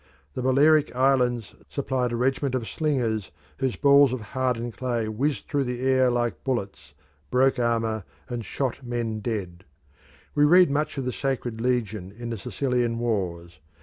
[0.33, 5.65] The Balearic Islands supplied a regiment of slingers whose balls of hardened clay whizzed through
[5.65, 6.95] the air like bullets,
[7.29, 9.63] broke armour, and shot men dead.
[10.33, 13.59] We read much of the Sacred Legion in the Sicilian wars.